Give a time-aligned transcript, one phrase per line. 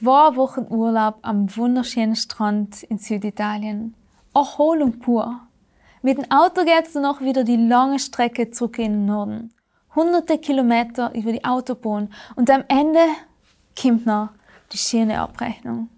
[0.00, 3.94] Zwei Wochen Urlaub am wunderschönen Strand in Süditalien.
[4.34, 5.40] Erholung pur.
[6.00, 9.52] Mit dem Auto geht's dann noch wieder die lange Strecke zurück in den Norden.
[9.94, 13.00] Hunderte Kilometer über die Autobahn und am Ende
[13.78, 14.30] kommt noch
[14.72, 15.90] die schöne Abrechnung.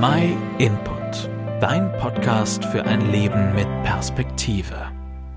[0.00, 1.28] My Input,
[1.60, 4.92] dein Podcast für ein Leben mit Perspektive.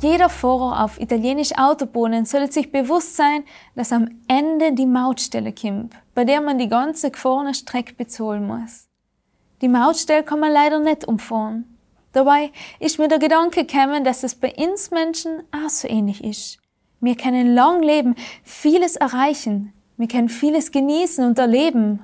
[0.00, 3.42] Jeder Fahrer auf italienischen Autobahnen sollte sich bewusst sein,
[3.74, 8.86] dass am Ende die Mautstelle kommt, bei der man die ganze gefahrene Strecke bezahlen muss.
[9.60, 11.78] Die Mautstelle kann man leider nicht umfahren.
[12.12, 16.58] Dabei ist mir der Gedanke gekommen, dass es bei uns Menschen auch so ähnlich ist.
[17.00, 22.00] Wir können lang leben, vieles erreichen, wir können vieles genießen und erleben.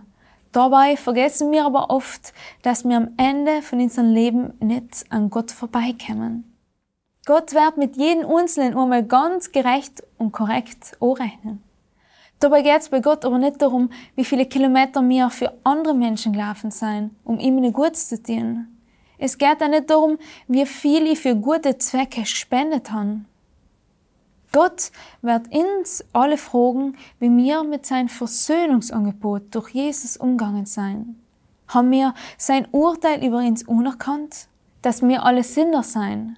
[0.50, 5.52] Dabei vergessen wir aber oft, dass wir am Ende von unserem Leben nicht an Gott
[5.52, 6.53] vorbeikommen.
[7.26, 11.62] Gott wird mit jedem Einzelnen einmal ganz gerecht und korrekt anrechnen.
[12.38, 16.34] Dabei geht es bei Gott aber nicht darum, wie viele Kilometer wir für andere Menschen
[16.34, 18.66] gelaufen sein, um ihm eine Gutes zu tun.
[19.16, 23.20] Es geht auch nicht darum, wie viel ich für gute Zwecke gespendet habe.
[24.52, 24.90] Gott
[25.22, 31.18] wird uns alle fragen, wie wir mit seinem Versöhnungsangebot durch Jesus umgegangen sein.
[31.68, 34.48] Haben wir sein Urteil über uns unerkannt,
[34.82, 36.36] dass wir alle Sünder sein?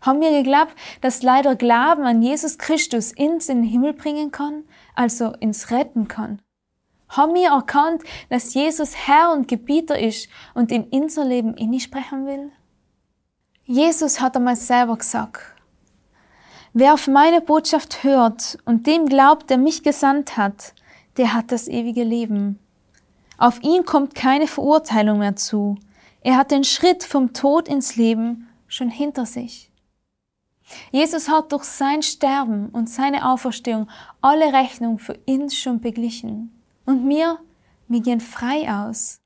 [0.00, 4.64] Haben wir geglaubt, dass leider Glauben an Jesus Christus ins in den Himmel bringen kann,
[4.94, 6.40] also ins retten kann?
[7.08, 12.52] Haben wir erkannt, dass Jesus Herr und Gebieter ist und in unser Leben sprechen will?
[13.64, 15.40] Jesus hat einmal selber gesagt,
[16.72, 20.74] wer auf meine Botschaft hört und dem glaubt, der mich gesandt hat,
[21.16, 22.58] der hat das ewige Leben.
[23.36, 25.76] Auf ihn kommt keine Verurteilung mehr zu.
[26.20, 29.70] Er hat den Schritt vom Tod ins Leben schon hinter sich.
[30.90, 33.88] Jesus hat durch sein Sterben und seine Auferstehung
[34.20, 36.62] alle Rechnung für uns schon beglichen.
[36.84, 37.38] Und wir,
[37.88, 39.20] wir gehen frei aus.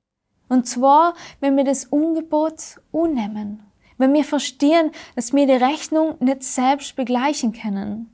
[0.49, 3.63] Und zwar, wenn wir das Ungebot unnehmen.
[3.99, 8.11] Wenn wir verstehen, dass wir die Rechnung nicht selbst begleichen können.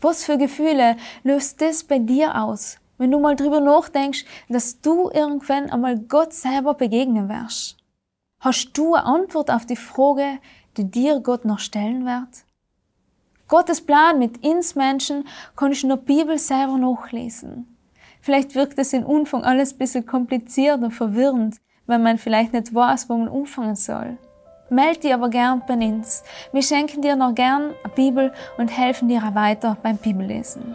[0.00, 5.10] Was für Gefühle löst das bei dir aus, wenn du mal drüber nachdenkst, dass du
[5.10, 7.76] irgendwann einmal Gott selber begegnen wirst?
[8.40, 10.38] Hast du eine Antwort auf die Frage,
[10.76, 12.44] die dir Gott noch stellen wird?
[13.48, 15.26] Gottes Plan mit uns Menschen
[15.56, 17.76] kann ich in der Bibel selber nachlesen.
[18.20, 22.74] Vielleicht wirkt es im Umfang alles ein bisschen kompliziert und verwirrend, weil man vielleicht nicht
[22.74, 24.16] weiß, wo man umfangen soll.
[24.70, 26.24] Meld dich aber gern bei uns.
[26.52, 30.74] Wir schenken dir noch gern eine Bibel und helfen dir weiter beim Bibellesen.